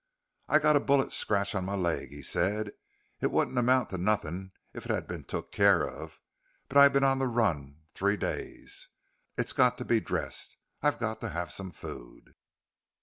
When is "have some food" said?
11.29-12.33